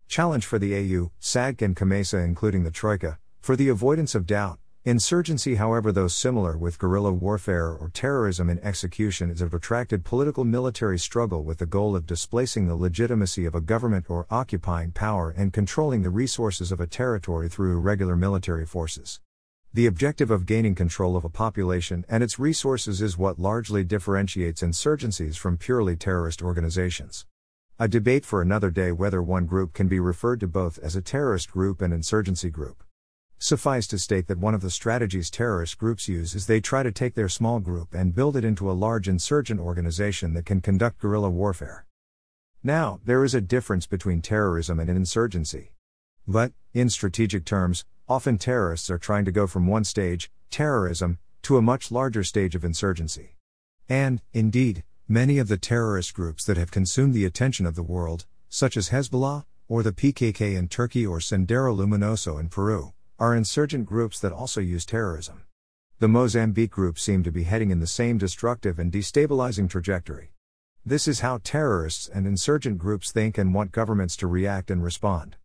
Challenge 0.07 0.43
for 0.43 0.57
the 0.57 0.73
AU, 0.73 1.11
SADC 1.21 1.61
and 1.61 1.75
COMESA 1.75 2.25
including 2.25 2.63
the 2.63 2.71
Troika, 2.71 3.19
for 3.39 3.55
the 3.55 3.69
avoidance 3.69 4.15
of 4.15 4.25
doubt, 4.25 4.57
Insurgency, 4.87 5.55
however, 5.55 5.91
though 5.91 6.07
similar 6.07 6.55
with 6.55 6.77
guerrilla 6.77 7.11
warfare 7.11 7.69
or 7.69 7.89
terrorism 7.89 8.51
in 8.51 8.59
execution, 8.59 9.31
is 9.31 9.41
a 9.41 9.47
protracted 9.47 10.05
political 10.05 10.43
military 10.43 10.99
struggle 10.99 11.43
with 11.43 11.57
the 11.57 11.65
goal 11.65 11.95
of 11.95 12.05
displacing 12.05 12.67
the 12.67 12.75
legitimacy 12.75 13.47
of 13.47 13.55
a 13.55 13.61
government 13.61 14.05
or 14.09 14.27
occupying 14.29 14.91
power 14.91 15.31
and 15.35 15.51
controlling 15.51 16.03
the 16.03 16.11
resources 16.11 16.71
of 16.71 16.79
a 16.79 16.85
territory 16.85 17.49
through 17.49 17.75
irregular 17.75 18.15
military 18.15 18.63
forces. 18.63 19.19
The 19.73 19.87
objective 19.87 20.29
of 20.29 20.45
gaining 20.45 20.75
control 20.75 21.17
of 21.17 21.25
a 21.25 21.29
population 21.29 22.05
and 22.07 22.21
its 22.21 22.37
resources 22.37 23.01
is 23.01 23.17
what 23.17 23.39
largely 23.39 23.83
differentiates 23.83 24.61
insurgencies 24.61 25.35
from 25.35 25.57
purely 25.57 25.95
terrorist 25.95 26.43
organizations. 26.43 27.25
A 27.79 27.87
debate 27.87 28.23
for 28.23 28.39
another 28.39 28.69
day 28.69 28.91
whether 28.91 29.23
one 29.23 29.47
group 29.47 29.73
can 29.73 29.87
be 29.87 29.99
referred 29.99 30.41
to 30.41 30.47
both 30.47 30.77
as 30.77 30.95
a 30.95 31.01
terrorist 31.01 31.49
group 31.49 31.81
and 31.81 31.91
insurgency 31.91 32.51
group. 32.51 32.84
Suffice 33.37 33.87
to 33.87 33.99
state 33.99 34.27
that 34.27 34.37
one 34.37 34.55
of 34.55 34.61
the 34.61 34.69
strategies 34.69 35.29
terrorist 35.29 35.77
groups 35.77 36.07
use 36.07 36.35
is 36.35 36.47
they 36.47 36.61
try 36.61 36.83
to 36.83 36.91
take 36.91 37.15
their 37.15 37.29
small 37.29 37.59
group 37.59 37.93
and 37.93 38.15
build 38.15 38.35
it 38.35 38.45
into 38.45 38.69
a 38.69 38.73
large 38.73 39.07
insurgent 39.07 39.59
organization 39.59 40.33
that 40.33 40.45
can 40.45 40.61
conduct 40.61 40.99
guerrilla 40.99 41.29
warfare. 41.29 41.85
Now, 42.63 42.99
there 43.03 43.23
is 43.23 43.35
a 43.35 43.41
difference 43.41 43.85
between 43.85 44.21
terrorism 44.21 44.79
and 44.79 44.89
an 44.89 44.95
insurgency. 44.95 45.73
But, 46.27 46.53
in 46.73 46.89
strategic 46.89 47.45
terms, 47.45 47.85
Often 48.07 48.37
terrorists 48.37 48.91
are 48.91 48.99
trying 48.99 49.25
to 49.25 49.31
go 49.31 49.47
from 49.47 49.65
one 49.65 49.83
stage, 49.83 50.29
terrorism, 50.51 51.17
to 51.41 51.57
a 51.57 51.61
much 51.61 51.91
larger 51.91 52.23
stage 52.23 52.53
of 52.53 52.63
insurgency. 52.63 53.35
And, 53.89 54.21
indeed, 54.31 54.83
many 55.07 55.39
of 55.39 55.47
the 55.47 55.57
terrorist 55.57 56.13
groups 56.13 56.45
that 56.45 56.57
have 56.57 56.69
consumed 56.69 57.15
the 57.15 57.25
attention 57.25 57.65
of 57.65 57.73
the 57.73 57.81
world, 57.81 58.27
such 58.47 58.77
as 58.77 58.89
Hezbollah, 58.89 59.45
or 59.67 59.81
the 59.81 59.91
PKK 59.91 60.55
in 60.55 60.67
Turkey 60.67 61.03
or 61.03 61.17
Sendero 61.17 61.75
Luminoso 61.75 62.39
in 62.39 62.47
Peru, 62.47 62.93
are 63.17 63.33
insurgent 63.33 63.85
groups 63.85 64.19
that 64.19 64.33
also 64.33 64.59
use 64.59 64.85
terrorism. 64.85 65.43
The 65.99 66.09
Mozambique 66.09 66.71
group 66.71 66.99
seem 66.99 67.23
to 67.23 67.31
be 67.31 67.43
heading 67.43 67.71
in 67.71 67.79
the 67.79 67.87
same 67.87 68.17
destructive 68.17 68.77
and 68.77 68.91
destabilizing 68.91 69.69
trajectory. 69.69 70.33
This 70.85 71.07
is 71.07 71.21
how 71.21 71.39
terrorists 71.41 72.09
and 72.09 72.27
insurgent 72.27 72.77
groups 72.77 73.13
think 73.13 73.37
and 73.37 73.53
want 73.53 73.71
governments 73.71 74.17
to 74.17 74.27
react 74.27 74.69
and 74.69 74.83
respond. 74.83 75.37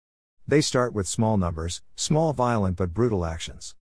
They 0.48 0.60
start 0.60 0.92
with 0.92 1.06
small 1.06 1.36
numbers, 1.36 1.80
small 1.94 2.32
violent 2.32 2.76
but 2.76 2.92
brutal 2.92 3.24
actions. 3.24 3.76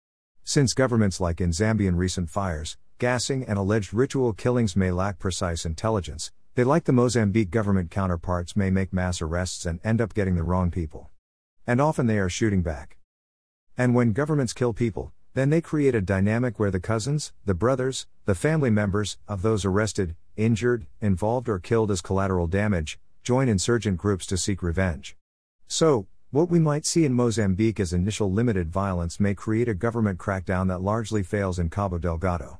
Since 0.44 0.74
governments 0.74 1.22
like 1.22 1.40
in 1.40 1.52
Zambian 1.52 1.96
recent 1.96 2.30
fires, 2.30 2.78
gassing, 2.98 3.46
and 3.46 3.58
alleged 3.58 3.94
ritual 3.94 4.34
killings 4.34 4.76
may 4.76 4.92
lack 4.92 5.18
precise 5.18 5.66
intelligence, 5.66 6.34
they, 6.56 6.66
like 6.66 6.84
the 6.84 6.92
Mozambique 6.92 7.52
government 7.52 7.90
counterparts, 7.90 8.58
may 8.58 8.70
make 8.70 8.92
mass 8.92 9.22
arrests 9.22 9.66
and 9.66 9.80
end 9.86 10.02
up 10.02 10.14
getting 10.14 10.36
the 10.36 10.44
wrong 10.44 10.72
people. 10.72 11.10
And 11.66 11.80
often 11.80 12.08
they 12.08 12.20
are 12.20 12.30
shooting 12.30 12.64
back. 12.64 12.98
And 13.78 13.94
when 13.94 14.12
governments 14.12 14.54
kill 14.54 14.74
people, 14.74 15.14
then 15.36 15.52
they 15.52 15.62
create 15.62 15.94
a 15.94 16.02
dynamic 16.02 16.58
where 16.58 16.72
the 16.72 16.80
cousins, 16.80 17.32
the 17.46 17.54
brothers, 17.54 18.08
the 18.26 18.34
family 18.34 18.72
members 18.72 19.18
of 19.28 19.44
those 19.44 19.64
arrested, 19.66 20.16
injured, 20.36 20.88
involved, 21.00 21.48
or 21.48 21.60
killed 21.60 21.92
as 21.92 22.02
collateral 22.02 22.48
damage 22.48 23.00
join 23.24 23.50
insurgent 23.50 23.98
groups 23.98 24.26
to 24.26 24.38
seek 24.38 24.64
revenge. 24.64 25.18
So, 25.68 26.08
what 26.32 26.50
we 26.50 26.60
might 26.60 26.86
see 26.86 27.04
in 27.04 27.14
Mozambique 27.14 27.80
as 27.80 27.92
initial 27.92 28.32
limited 28.32 28.72
violence 28.72 29.20
may 29.20 29.36
create 29.36 29.68
a 29.68 29.74
government 29.74 30.18
crackdown 30.18 30.70
that 30.70 30.82
largely 30.82 31.24
fails 31.24 31.60
in 31.60 31.70
Cabo 31.70 31.98
Delgado. 31.98 32.60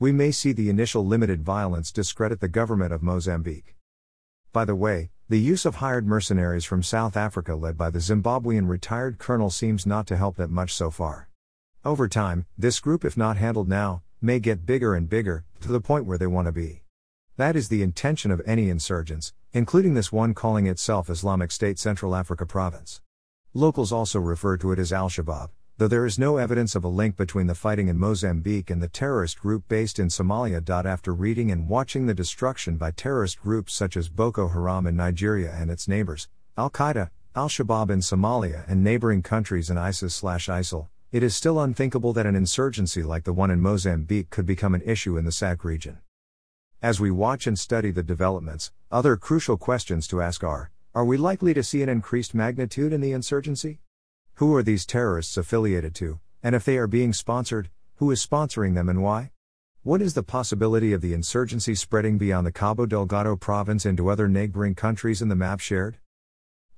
We 0.00 0.10
may 0.10 0.30
see 0.30 0.52
the 0.52 0.68
initial 0.68 1.06
limited 1.06 1.44
violence 1.44 1.92
discredit 1.92 2.40
the 2.40 2.48
government 2.48 2.92
of 2.92 3.02
Mozambique. 3.02 3.76
By 4.52 4.64
the 4.64 4.74
way, 4.74 5.10
the 5.28 5.38
use 5.38 5.64
of 5.64 5.76
hired 5.76 6.08
mercenaries 6.08 6.64
from 6.64 6.82
South 6.82 7.16
Africa 7.16 7.54
led 7.54 7.78
by 7.78 7.88
the 7.88 8.00
Zimbabwean 8.00 8.68
retired 8.68 9.16
colonel 9.18 9.48
seems 9.48 9.86
not 9.86 10.08
to 10.08 10.16
help 10.16 10.34
that 10.38 10.50
much 10.50 10.74
so 10.74 10.90
far. 10.90 11.28
Over 11.84 12.08
time, 12.08 12.46
this 12.58 12.80
group, 12.80 13.04
if 13.04 13.16
not 13.16 13.36
handled 13.36 13.68
now, 13.68 14.02
may 14.20 14.40
get 14.40 14.66
bigger 14.66 14.96
and 14.96 15.08
bigger, 15.08 15.44
to 15.60 15.68
the 15.68 15.80
point 15.80 16.04
where 16.04 16.18
they 16.18 16.26
want 16.26 16.46
to 16.46 16.52
be. 16.52 16.82
That 17.36 17.54
is 17.54 17.68
the 17.68 17.84
intention 17.84 18.32
of 18.32 18.42
any 18.44 18.68
insurgents, 18.68 19.32
including 19.52 19.94
this 19.94 20.10
one 20.10 20.34
calling 20.34 20.66
itself 20.66 21.08
Islamic 21.08 21.52
State 21.52 21.78
Central 21.78 22.16
Africa 22.16 22.44
Province. 22.44 23.00
Locals 23.54 23.92
also 23.92 24.18
refer 24.18 24.56
to 24.56 24.72
it 24.72 24.80
as 24.80 24.92
Al 24.92 25.08
Shabaab, 25.08 25.50
though 25.80 25.88
there 25.88 26.04
is 26.04 26.18
no 26.18 26.36
evidence 26.36 26.74
of 26.74 26.84
a 26.84 26.88
link 26.88 27.16
between 27.16 27.46
the 27.46 27.54
fighting 27.54 27.88
in 27.88 27.96
Mozambique 27.96 28.68
and 28.68 28.82
the 28.82 28.88
terrorist 28.88 29.40
group 29.40 29.66
based 29.66 29.98
in 29.98 30.08
Somalia. 30.08 30.60
After 30.84 31.14
reading 31.14 31.50
and 31.50 31.70
watching 31.70 32.04
the 32.04 32.12
destruction 32.12 32.76
by 32.76 32.90
terrorist 32.90 33.40
groups 33.40 33.72
such 33.72 33.96
as 33.96 34.10
Boko 34.10 34.48
Haram 34.48 34.86
in 34.86 34.94
Nigeria 34.94 35.50
and 35.58 35.70
its 35.70 35.88
neighbors, 35.88 36.28
Al 36.58 36.68
Qaeda, 36.68 37.08
Al 37.34 37.48
Shabaab 37.48 37.88
in 37.88 38.00
Somalia 38.00 38.68
and 38.68 38.84
neighboring 38.84 39.22
countries, 39.22 39.70
and 39.70 39.78
ISIS 39.78 40.20
ISIL, 40.20 40.88
it 41.12 41.22
is 41.22 41.34
still 41.34 41.58
unthinkable 41.58 42.12
that 42.12 42.26
an 42.26 42.36
insurgency 42.36 43.02
like 43.02 43.24
the 43.24 43.32
one 43.32 43.50
in 43.50 43.62
Mozambique 43.62 44.28
could 44.28 44.44
become 44.44 44.74
an 44.74 44.82
issue 44.84 45.16
in 45.16 45.24
the 45.24 45.30
SADC 45.30 45.64
region. 45.64 46.00
As 46.82 47.00
we 47.00 47.10
watch 47.10 47.46
and 47.46 47.58
study 47.58 47.90
the 47.90 48.02
developments, 48.02 48.70
other 48.92 49.16
crucial 49.16 49.56
questions 49.56 50.06
to 50.08 50.20
ask 50.20 50.44
are 50.44 50.72
Are 50.94 51.06
we 51.06 51.16
likely 51.16 51.54
to 51.54 51.62
see 51.62 51.80
an 51.80 51.88
increased 51.88 52.34
magnitude 52.34 52.92
in 52.92 53.00
the 53.00 53.12
insurgency? 53.12 53.78
Who 54.40 54.56
are 54.56 54.62
these 54.62 54.86
terrorists 54.86 55.36
affiliated 55.36 55.94
to, 55.96 56.18
and 56.42 56.54
if 56.54 56.64
they 56.64 56.78
are 56.78 56.86
being 56.86 57.12
sponsored, 57.12 57.68
who 57.96 58.10
is 58.10 58.24
sponsoring 58.24 58.74
them 58.74 58.88
and 58.88 59.02
why? 59.02 59.32
What 59.82 60.00
is 60.00 60.14
the 60.14 60.22
possibility 60.22 60.94
of 60.94 61.02
the 61.02 61.12
insurgency 61.12 61.74
spreading 61.74 62.16
beyond 62.16 62.46
the 62.46 62.50
Cabo 62.50 62.86
Delgado 62.86 63.36
province 63.36 63.84
into 63.84 64.08
other 64.08 64.28
neighboring 64.28 64.74
countries 64.74 65.20
in 65.20 65.28
the 65.28 65.36
map 65.36 65.60
shared? 65.60 65.98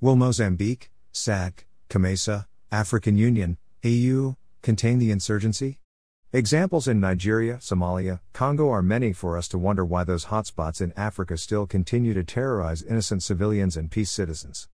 Will 0.00 0.16
Mozambique, 0.16 0.90
SADC, 1.12 1.62
COMESA, 1.88 2.46
African 2.72 3.16
Union, 3.16 3.58
AU, 3.84 4.36
contain 4.60 4.98
the 4.98 5.12
insurgency? 5.12 5.78
Examples 6.32 6.88
in 6.88 6.98
Nigeria, 6.98 7.58
Somalia, 7.58 8.18
Congo 8.32 8.70
are 8.70 8.82
many 8.82 9.12
for 9.12 9.38
us 9.38 9.46
to 9.46 9.56
wonder 9.56 9.84
why 9.84 10.02
those 10.02 10.24
hotspots 10.24 10.80
in 10.80 10.92
Africa 10.96 11.36
still 11.36 11.68
continue 11.68 12.12
to 12.12 12.24
terrorize 12.24 12.82
innocent 12.82 13.22
civilians 13.22 13.76
and 13.76 13.88
peace 13.88 14.10
citizens. 14.10 14.66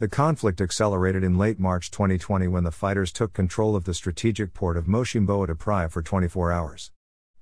The 0.00 0.08
conflict 0.08 0.62
accelerated 0.62 1.22
in 1.22 1.36
late 1.36 1.60
March 1.60 1.90
2020 1.90 2.48
when 2.48 2.64
the 2.64 2.70
fighters 2.70 3.12
took 3.12 3.34
control 3.34 3.76
of 3.76 3.84
the 3.84 3.92
strategic 3.92 4.54
port 4.54 4.78
of 4.78 4.86
Mocimboa 4.86 5.48
de 5.48 5.54
Praia 5.54 5.90
for 5.90 6.00
24 6.00 6.50
hours. 6.50 6.90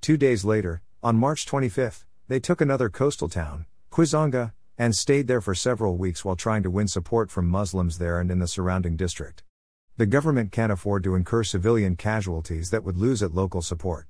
Two 0.01 0.17
days 0.17 0.45
later, 0.45 0.83
on 1.01 1.15
March 1.15 1.47
25, 1.47 2.05
they 2.27 2.41
took 2.41 2.61
another 2.61 2.89
coastal 2.89 3.29
town, 3.29 3.67
Quissanga, 3.93 4.55
and 4.77 4.97
stayed 4.97 5.29
there 5.29 5.41
for 5.41 5.55
several 5.55 5.97
weeks 5.97 6.25
while 6.25 6.35
trying 6.35 6.65
to 6.65 6.71
win 6.71 6.89
support 6.89 7.31
from 7.31 7.47
Muslims 7.47 7.99
there 7.99 8.19
and 8.19 8.29
in 8.29 8.41
the 8.41 8.49
surrounding 8.49 8.97
district. 8.97 9.45
The 9.97 10.07
government 10.07 10.51
can't 10.51 10.73
afford 10.73 11.05
to 11.05 11.15
incur 11.15 11.45
civilian 11.45 11.95
casualties 11.95 12.71
that 12.71 12.83
would 12.83 12.97
lose 12.97 13.23
it 13.23 13.33
local 13.33 13.63
support. 13.63 14.09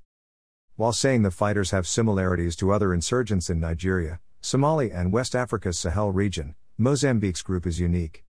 While 0.75 0.93
saying 0.93 1.21
the 1.21 1.29
fighters 1.29 1.69
have 1.69 1.85
similarities 1.85 2.55
to 2.55 2.71
other 2.71 2.95
insurgents 2.95 3.47
in 3.51 3.59
Nigeria, 3.59 4.19
Somalia, 4.41 4.91
and 4.91 5.13
West 5.13 5.35
Africa's 5.35 5.77
Sahel 5.77 6.11
region, 6.11 6.55
Mozambique's 6.79 7.43
group 7.43 7.67
is 7.67 7.79
unique. 7.79 8.23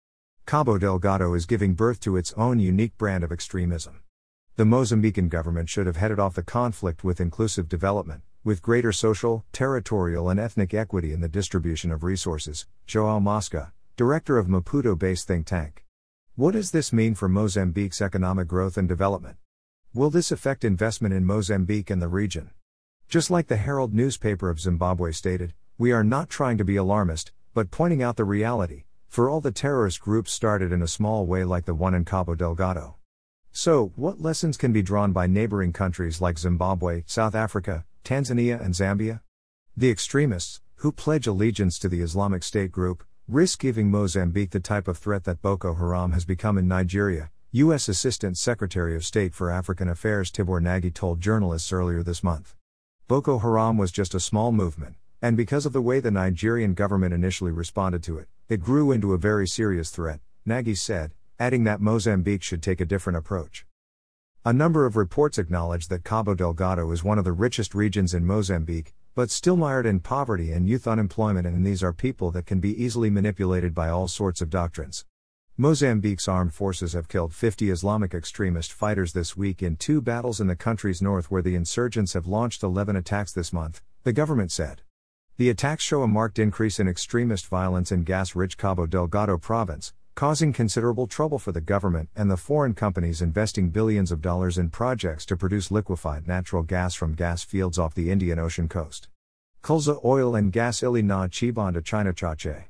Cabo 0.46 0.78
Delgado 0.78 1.34
is 1.34 1.46
giving 1.46 1.74
birth 1.74 2.00
to 2.00 2.16
its 2.16 2.32
own 2.32 2.58
unique 2.58 2.98
brand 2.98 3.22
of 3.22 3.30
extremism. 3.30 4.00
The 4.56 4.64
Mozambican 4.64 5.28
government 5.28 5.68
should 5.68 5.86
have 5.86 5.96
headed 5.96 6.18
off 6.18 6.34
the 6.34 6.42
conflict 6.42 7.04
with 7.04 7.20
inclusive 7.20 7.68
development, 7.68 8.22
with 8.42 8.60
greater 8.60 8.90
social, 8.90 9.44
territorial, 9.52 10.28
and 10.28 10.40
ethnic 10.40 10.74
equity 10.74 11.12
in 11.12 11.20
the 11.20 11.28
distribution 11.28 11.92
of 11.92 12.02
resources. 12.02 12.66
Joao 12.86 13.20
Mosca, 13.20 13.72
director 13.96 14.38
of 14.38 14.48
Maputo 14.48 14.98
based 14.98 15.28
think 15.28 15.46
tank. 15.46 15.84
What 16.34 16.52
does 16.52 16.72
this 16.72 16.92
mean 16.92 17.14
for 17.14 17.28
Mozambique's 17.28 18.00
economic 18.00 18.48
growth 18.48 18.76
and 18.76 18.88
development? 18.88 19.36
Will 19.94 20.10
this 20.10 20.32
affect 20.32 20.64
investment 20.64 21.14
in 21.14 21.24
Mozambique 21.24 21.90
and 21.90 22.02
the 22.02 22.08
region? 22.08 22.50
Just 23.08 23.30
like 23.30 23.46
the 23.46 23.56
Herald 23.56 23.94
newspaper 23.94 24.50
of 24.50 24.60
Zimbabwe 24.60 25.12
stated, 25.12 25.54
we 25.78 25.92
are 25.92 26.04
not 26.04 26.28
trying 26.28 26.58
to 26.58 26.64
be 26.64 26.76
alarmist, 26.76 27.32
but 27.54 27.70
pointing 27.70 28.02
out 28.02 28.16
the 28.16 28.24
reality, 28.24 28.84
for 29.10 29.28
all 29.28 29.40
the 29.40 29.50
terrorist 29.50 30.00
groups 30.00 30.30
started 30.30 30.70
in 30.70 30.82
a 30.82 30.86
small 30.86 31.26
way 31.26 31.42
like 31.42 31.64
the 31.64 31.74
one 31.74 31.94
in 31.94 32.04
Cabo 32.04 32.36
Delgado. 32.36 32.94
So, 33.50 33.92
what 33.96 34.20
lessons 34.20 34.56
can 34.56 34.72
be 34.72 34.82
drawn 34.82 35.12
by 35.12 35.26
neighboring 35.26 35.72
countries 35.72 36.20
like 36.20 36.38
Zimbabwe, 36.38 37.02
South 37.06 37.34
Africa, 37.34 37.84
Tanzania, 38.04 38.64
and 38.64 38.72
Zambia? 38.72 39.20
The 39.76 39.90
extremists, 39.90 40.60
who 40.76 40.92
pledge 40.92 41.26
allegiance 41.26 41.76
to 41.80 41.88
the 41.88 42.02
Islamic 42.02 42.44
State 42.44 42.70
group, 42.70 43.02
risk 43.26 43.58
giving 43.58 43.90
Mozambique 43.90 44.52
the 44.52 44.60
type 44.60 44.86
of 44.86 44.96
threat 44.96 45.24
that 45.24 45.42
Boko 45.42 45.74
Haram 45.74 46.12
has 46.12 46.24
become 46.24 46.56
in 46.56 46.68
Nigeria, 46.68 47.32
U.S. 47.50 47.88
Assistant 47.88 48.38
Secretary 48.38 48.94
of 48.94 49.04
State 49.04 49.34
for 49.34 49.50
African 49.50 49.88
Affairs 49.88 50.30
Tibor 50.30 50.62
Nagy 50.62 50.92
told 50.92 51.20
journalists 51.20 51.72
earlier 51.72 52.04
this 52.04 52.22
month. 52.22 52.54
Boko 53.08 53.40
Haram 53.40 53.76
was 53.76 53.90
just 53.90 54.14
a 54.14 54.20
small 54.20 54.52
movement, 54.52 54.94
and 55.22 55.36
because 55.36 55.66
of 55.66 55.72
the 55.72 55.82
way 55.82 56.00
the 56.00 56.10
Nigerian 56.10 56.72
government 56.72 57.12
initially 57.12 57.52
responded 57.52 58.02
to 58.04 58.18
it, 58.18 58.28
it 58.48 58.60
grew 58.60 58.90
into 58.90 59.12
a 59.12 59.18
very 59.18 59.46
serious 59.46 59.90
threat, 59.90 60.20
Nagy 60.46 60.74
said, 60.74 61.12
adding 61.38 61.64
that 61.64 61.80
Mozambique 61.80 62.42
should 62.42 62.62
take 62.62 62.80
a 62.80 62.86
different 62.86 63.18
approach. 63.18 63.66
A 64.46 64.52
number 64.54 64.86
of 64.86 64.96
reports 64.96 65.36
acknowledge 65.36 65.88
that 65.88 66.04
Cabo 66.04 66.34
Delgado 66.34 66.90
is 66.90 67.04
one 67.04 67.18
of 67.18 67.24
the 67.24 67.32
richest 67.32 67.74
regions 67.74 68.14
in 68.14 68.24
Mozambique, 68.24 68.94
but 69.14 69.30
still 69.30 69.56
mired 69.56 69.84
in 69.84 70.00
poverty 70.00 70.52
and 70.52 70.66
youth 70.66 70.88
unemployment, 70.88 71.46
and 71.46 71.66
these 71.66 71.82
are 71.82 71.92
people 71.92 72.30
that 72.30 72.46
can 72.46 72.58
be 72.58 72.82
easily 72.82 73.10
manipulated 73.10 73.74
by 73.74 73.90
all 73.90 74.08
sorts 74.08 74.40
of 74.40 74.48
doctrines. 74.48 75.04
Mozambique's 75.58 76.28
armed 76.28 76.54
forces 76.54 76.94
have 76.94 77.08
killed 77.08 77.34
50 77.34 77.70
Islamic 77.70 78.14
extremist 78.14 78.72
fighters 78.72 79.12
this 79.12 79.36
week 79.36 79.62
in 79.62 79.76
two 79.76 80.00
battles 80.00 80.40
in 80.40 80.46
the 80.46 80.56
country's 80.56 81.02
north, 81.02 81.30
where 81.30 81.42
the 81.42 81.54
insurgents 81.54 82.14
have 82.14 82.26
launched 82.26 82.62
11 82.62 82.96
attacks 82.96 83.32
this 83.32 83.52
month, 83.52 83.82
the 84.04 84.14
government 84.14 84.50
said. 84.50 84.80
The 85.40 85.48
attacks 85.48 85.82
show 85.82 86.02
a 86.02 86.06
marked 86.06 86.38
increase 86.38 86.78
in 86.78 86.86
extremist 86.86 87.46
violence 87.46 87.90
in 87.90 88.02
gas 88.02 88.36
rich 88.36 88.58
Cabo 88.58 88.84
Delgado 88.84 89.38
province, 89.38 89.94
causing 90.14 90.52
considerable 90.52 91.06
trouble 91.06 91.38
for 91.38 91.50
the 91.50 91.62
government 91.62 92.10
and 92.14 92.30
the 92.30 92.36
foreign 92.36 92.74
companies 92.74 93.22
investing 93.22 93.70
billions 93.70 94.12
of 94.12 94.20
dollars 94.20 94.58
in 94.58 94.68
projects 94.68 95.24
to 95.24 95.38
produce 95.38 95.70
liquefied 95.70 96.28
natural 96.28 96.62
gas 96.62 96.94
from 96.94 97.14
gas 97.14 97.42
fields 97.42 97.78
off 97.78 97.94
the 97.94 98.10
Indian 98.10 98.38
Ocean 98.38 98.68
coast. 98.68 99.08
Kulza 99.62 100.04
oil 100.04 100.36
and 100.36 100.52
gas 100.52 100.82
ili 100.82 101.00
na 101.00 101.26
chibanda 101.26 101.82
China 101.82 102.12
chache. 102.12 102.68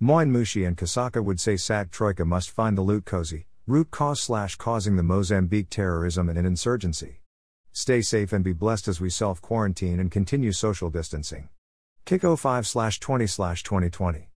Moin 0.00 0.32
Mushi 0.32 0.66
and 0.66 0.78
Kasaka 0.78 1.22
would 1.22 1.38
say 1.38 1.56
SADC 1.56 1.90
Troika 1.90 2.24
must 2.24 2.50
find 2.50 2.78
the 2.78 2.82
loot 2.82 3.04
cozy, 3.04 3.44
root 3.66 3.90
cause 3.90 4.22
slash 4.22 4.56
causing 4.56 4.96
the 4.96 5.02
Mozambique 5.02 5.68
terrorism 5.68 6.30
and 6.30 6.38
an 6.38 6.46
insurgency. 6.46 7.20
Stay 7.72 8.00
safe 8.00 8.32
and 8.32 8.42
be 8.42 8.54
blessed 8.54 8.88
as 8.88 9.02
we 9.02 9.10
self 9.10 9.42
quarantine 9.42 10.00
and 10.00 10.10
continue 10.10 10.52
social 10.52 10.88
distancing. 10.88 11.50
Kick 12.06 12.22
05 12.22 12.68
20 13.00 13.26
slash 13.26 13.64
2020. 13.64 14.28